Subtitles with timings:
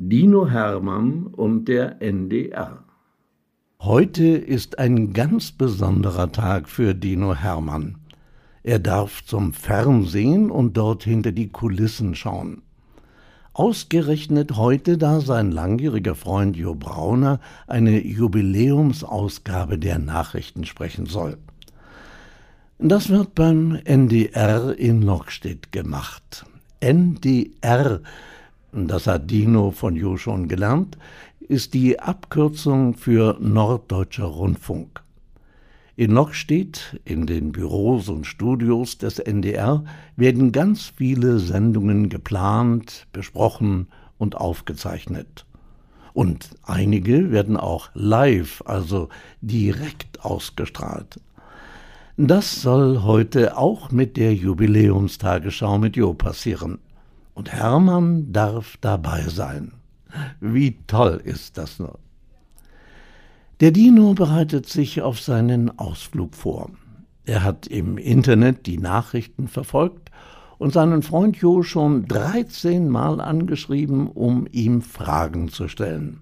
[0.00, 2.84] Dino Hermann und der NDR
[3.80, 7.98] Heute ist ein ganz besonderer Tag für Dino Hermann.
[8.62, 12.62] Er darf zum Fernsehen und dort hinter die Kulissen schauen.
[13.52, 21.38] Ausgerechnet heute, da sein langjähriger Freund Jo Brauner eine Jubiläumsausgabe der Nachrichten sprechen soll.
[22.78, 26.46] Das wird beim NDR in Lockstedt gemacht.
[26.78, 28.00] NDR,
[28.86, 30.98] das hat Dino von Jo schon gelernt,
[31.40, 35.02] ist die Abkürzung für Norddeutscher Rundfunk.
[35.96, 39.82] In Lockstedt, in den Büros und Studios des NDR,
[40.14, 45.44] werden ganz viele Sendungen geplant, besprochen und aufgezeichnet.
[46.12, 49.08] Und einige werden auch live, also
[49.40, 51.20] direkt ausgestrahlt.
[52.16, 56.78] Das soll heute auch mit der Jubiläumstagesschau mit Jo passieren.
[57.38, 59.70] Und Hermann darf dabei sein.
[60.40, 62.00] Wie toll ist das nur.
[63.60, 66.72] Der Dino bereitet sich auf seinen Ausflug vor.
[67.24, 70.10] Er hat im Internet die Nachrichten verfolgt
[70.58, 76.18] und seinen Freund Jo schon 13 Mal angeschrieben, um ihm Fragen zu stellen.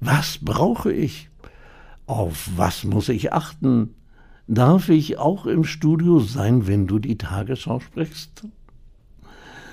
[0.00, 1.30] Was brauche ich?
[2.04, 3.94] Auf was muss ich achten?
[4.46, 8.44] Darf ich auch im Studio sein, wenn du die Tagesschau sprichst?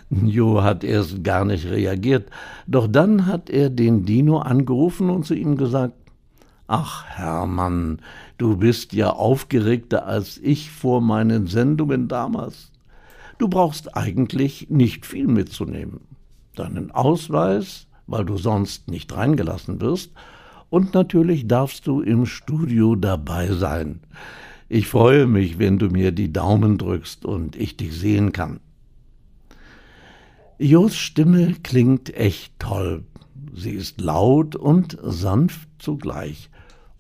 [0.10, 2.30] Jo hat erst gar nicht reagiert,
[2.66, 5.94] doch dann hat er den Dino angerufen und zu ihm gesagt,
[6.70, 8.00] Ach Hermann,
[8.38, 12.72] du bist ja aufgeregter als ich vor meinen Sendungen damals.
[13.38, 16.02] Du brauchst eigentlich nicht viel mitzunehmen.
[16.56, 20.12] Deinen Ausweis, weil du sonst nicht reingelassen wirst,
[20.70, 24.02] und natürlich darfst du im Studio dabei sein.
[24.68, 28.60] Ich freue mich, wenn du mir die Daumen drückst und ich dich sehen kann.
[30.60, 33.04] Jos Stimme klingt echt toll.
[33.54, 36.50] Sie ist laut und sanft zugleich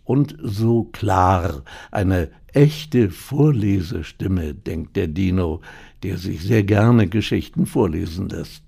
[0.07, 5.61] und so klar, eine echte Vorlesestimme, denkt der Dino,
[6.03, 8.63] der sich sehr gerne Geschichten vorlesen lässt.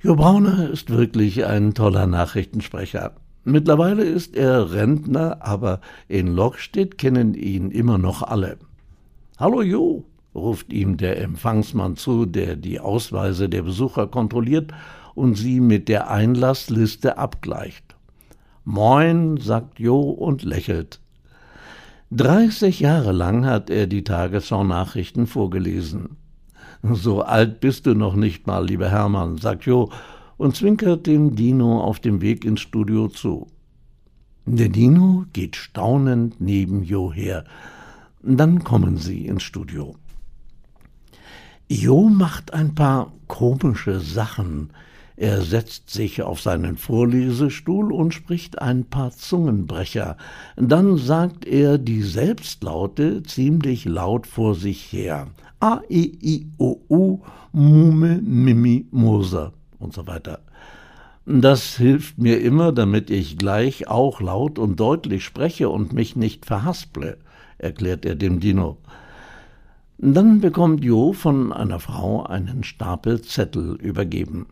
[0.00, 3.16] Jo Brauner ist wirklich ein toller Nachrichtensprecher.
[3.42, 8.58] Mittlerweile ist er Rentner, aber in Lockstedt kennen ihn immer noch alle.
[9.38, 10.04] Hallo Jo,
[10.38, 14.72] ruft ihm der Empfangsmann zu, der die Ausweise der Besucher kontrolliert
[15.14, 17.96] und sie mit der Einlassliste abgleicht.
[18.64, 21.00] Moin, sagt Jo und lächelt.
[22.10, 26.16] Dreißig Jahre lang hat er die Tagesschau-Nachrichten vorgelesen.
[26.82, 29.90] So alt bist du noch nicht mal, lieber Hermann, sagt Jo
[30.36, 33.48] und zwinkert dem Dino auf dem Weg ins Studio zu.
[34.46, 37.44] Der Dino geht staunend neben Jo her.
[38.22, 39.94] Dann kommen sie ins Studio.
[41.70, 44.70] Jo macht ein paar komische Sachen.
[45.16, 50.16] Er setzt sich auf seinen Vorlesestuhl und spricht ein paar Zungenbrecher.
[50.56, 55.26] Dann sagt er die Selbstlaute ziemlich laut vor sich her.
[55.60, 57.20] A, I, I, O, U,
[57.52, 60.40] Mume, Mimi, Moser und so weiter.
[61.26, 66.46] Das hilft mir immer, damit ich gleich auch laut und deutlich spreche und mich nicht
[66.46, 67.18] verhasple,
[67.58, 68.78] erklärt er dem Dino.
[70.00, 74.46] Dann bekommt Jo von einer Frau einen Stapel Zettel übergeben.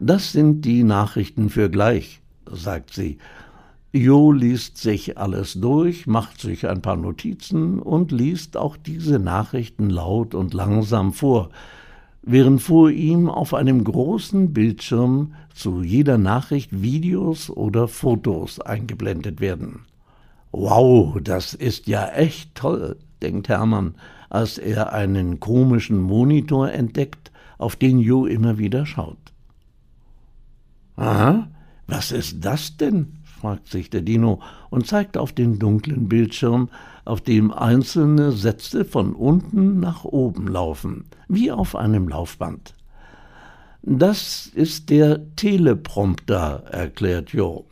[0.00, 3.18] Das sind die Nachrichten für gleich, sagt sie.
[3.92, 9.90] Jo liest sich alles durch, macht sich ein paar Notizen und liest auch diese Nachrichten
[9.90, 11.50] laut und langsam vor,
[12.22, 19.80] während vor ihm auf einem großen Bildschirm zu jeder Nachricht Videos oder Fotos eingeblendet werden.
[20.52, 23.94] Wow, das ist ja echt toll, denkt Hermann,
[24.34, 29.16] als er einen komischen Monitor entdeckt, auf den Jo immer wieder schaut.
[30.96, 31.46] Aha,
[31.86, 33.18] was ist das denn?
[33.22, 36.68] fragt sich der Dino und zeigt auf den dunklen Bildschirm,
[37.04, 42.74] auf dem einzelne Sätze von unten nach oben laufen, wie auf einem Laufband.
[43.82, 47.66] Das ist der Teleprompter, erklärt Jo.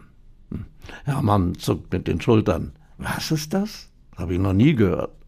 [1.04, 2.70] Hermann zuckt mit den Schultern.
[2.98, 3.88] Was ist das?
[4.16, 5.21] Habe ich noch nie gehört.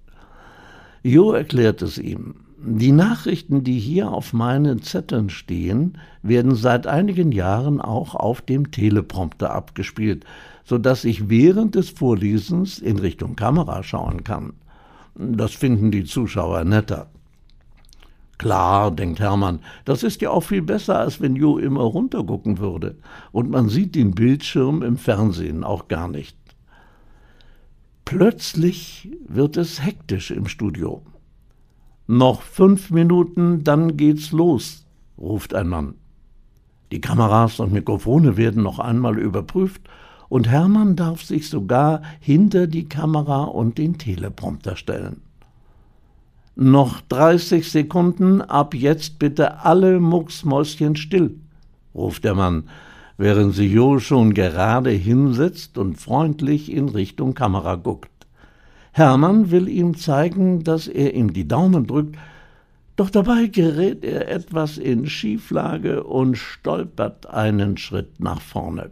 [1.06, 2.36] Jo erklärt es ihm.
[2.56, 8.70] Die Nachrichten, die hier auf meinen Zetteln stehen, werden seit einigen Jahren auch auf dem
[8.70, 10.24] Teleprompter abgespielt,
[10.64, 14.54] so dass ich während des Vorlesens in Richtung Kamera schauen kann.
[15.14, 17.10] Das finden die Zuschauer netter.
[18.38, 22.96] Klar, denkt Hermann, das ist ja auch viel besser, als wenn Jo immer runtergucken würde.
[23.30, 26.34] Und man sieht den Bildschirm im Fernsehen auch gar nicht.
[28.04, 31.02] Plötzlich wird es hektisch im Studio.
[32.06, 34.84] Noch fünf Minuten, dann geht's los,
[35.16, 35.94] ruft ein Mann.
[36.92, 39.82] Die Kameras und Mikrofone werden noch einmal überprüft
[40.28, 45.22] und Hermann darf sich sogar hinter die Kamera und den Teleprompter stellen.
[46.56, 51.36] Noch 30 Sekunden, ab jetzt bitte alle Mucksmäuschen still,
[51.94, 52.68] ruft der Mann,
[53.16, 58.10] während sich Jo schon gerade hinsetzt und freundlich in Richtung Kamera guckt.
[58.92, 62.16] Hermann will ihm zeigen, dass er ihm die Daumen drückt,
[62.96, 68.90] doch dabei gerät er etwas in Schieflage und stolpert einen Schritt nach vorne.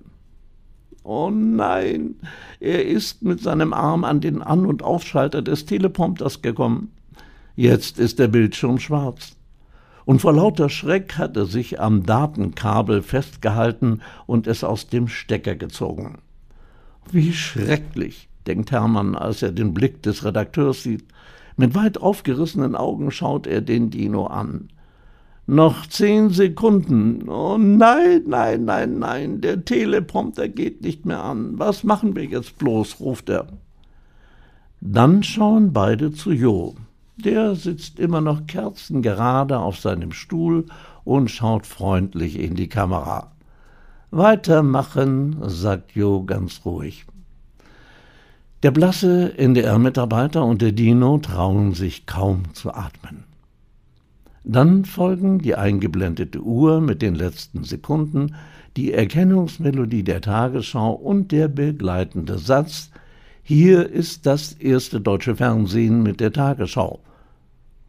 [1.05, 2.17] Oh nein,
[2.61, 6.93] er ist mit seinem Arm an den An- und Ausschalter des Teleprompters gekommen.
[7.55, 9.37] Jetzt ist der Bildschirm schwarz.
[10.05, 15.55] Und vor lauter Schreck hat er sich am Datenkabel festgehalten und es aus dem Stecker
[15.55, 16.19] gezogen.
[17.11, 21.05] Wie schrecklich, denkt Hermann, als er den Blick des Redakteurs sieht.
[21.57, 24.69] Mit weit aufgerissenen Augen schaut er den Dino an.
[25.47, 27.29] Noch zehn Sekunden.
[27.29, 31.59] Oh nein, nein, nein, nein, der Teleprompter geht nicht mehr an.
[31.59, 33.01] Was machen wir jetzt bloß?
[33.01, 33.49] ruft er.
[34.81, 36.75] Dann schauen beide zu Jo.
[37.17, 40.67] Der sitzt immer noch kerzengerade auf seinem Stuhl
[41.05, 43.33] und schaut freundlich in die Kamera.
[44.11, 47.07] Weitermachen, sagt Jo ganz ruhig.
[48.63, 53.25] Der blasse NDR-Mitarbeiter und der Dino trauen sich kaum zu atmen.
[54.45, 58.35] Dann folgen die eingeblendete Uhr mit den letzten Sekunden,
[58.77, 62.91] die Erkennungsmelodie der Tagesschau und der begleitende Satz
[63.45, 67.01] Hier ist das erste deutsche Fernsehen mit der Tagesschau.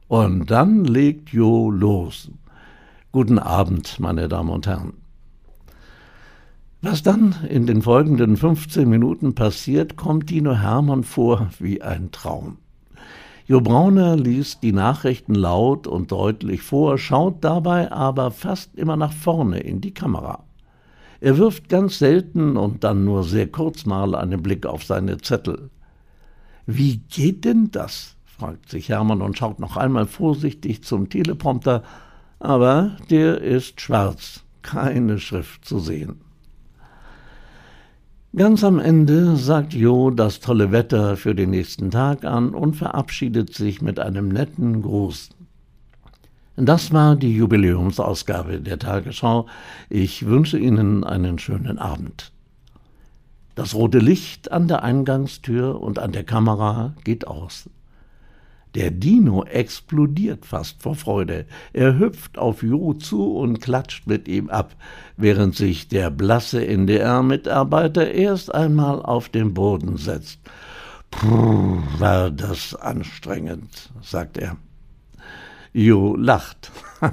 [0.08, 2.32] Und dann legt Jo los.
[3.12, 4.94] Guten Abend, meine Damen und Herren.
[6.82, 12.58] Was dann in den folgenden 15 Minuten passiert, kommt Dino Hermann vor wie ein Traum.
[13.46, 19.14] Jo Brauner liest die Nachrichten laut und deutlich vor, schaut dabei aber fast immer nach
[19.14, 20.44] vorne in die Kamera.
[21.24, 25.70] Er wirft ganz selten und dann nur sehr kurz mal einen Blick auf seine Zettel.
[26.66, 28.18] Wie geht denn das?
[28.26, 31.84] fragt sich Hermann und schaut noch einmal vorsichtig zum Teleprompter,
[32.40, 36.20] aber der ist schwarz, keine Schrift zu sehen.
[38.36, 43.54] Ganz am Ende sagt Jo das tolle Wetter für den nächsten Tag an und verabschiedet
[43.54, 45.30] sich mit einem netten Gruß.
[46.56, 49.48] Das war die Jubiläumsausgabe der Tagesschau.
[49.90, 52.32] Ich wünsche Ihnen einen schönen Abend.
[53.56, 57.70] Das rote Licht an der Eingangstür und an der Kamera geht aus.
[58.76, 61.46] Der Dino explodiert fast vor Freude.
[61.74, 64.76] Er hüpft auf Jo zu und klatscht mit ihm ab,
[65.18, 70.40] während sich der blasse NDR-Mitarbeiter erst einmal auf den Boden setzt.
[71.12, 74.58] Puh, war das anstrengend, sagt er.
[75.74, 76.72] Jo lacht.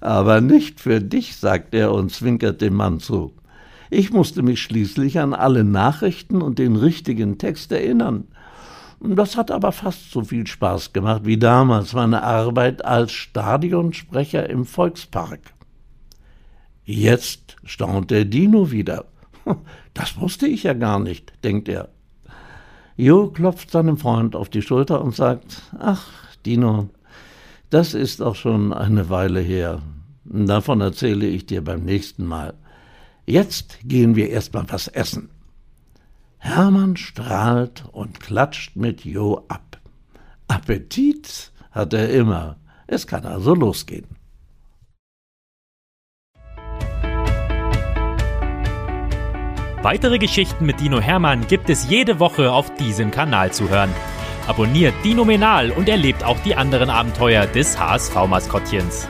[0.00, 3.32] Aber nicht für dich, sagt er und zwinkert dem Mann zu.
[3.90, 8.28] Ich musste mich schließlich an alle Nachrichten und den richtigen Text erinnern.
[9.00, 14.64] Das hat aber fast so viel Spaß gemacht wie damals meine Arbeit als Stadionsprecher im
[14.64, 15.40] Volkspark.
[16.84, 19.06] Jetzt staunt der Dino wieder.
[19.94, 21.90] Das wusste ich ja gar nicht, denkt er.
[22.96, 26.08] Jo klopft seinem Freund auf die Schulter und sagt, ach,
[26.46, 26.88] Dino,
[27.72, 29.80] das ist auch schon eine Weile her.
[30.24, 32.52] Davon erzähle ich dir beim nächsten Mal.
[33.24, 35.30] Jetzt gehen wir erst mal was essen.
[36.36, 39.80] Hermann strahlt und klatscht mit Jo ab.
[40.48, 42.56] Appetit hat er immer.
[42.86, 44.06] Es kann also losgehen.
[49.82, 53.90] Weitere Geschichten mit Dino Hermann gibt es jede Woche auf diesem Kanal zu hören.
[54.46, 59.08] Abonniert Dino Menal und erlebt auch die anderen Abenteuer des HSV-Maskottchens.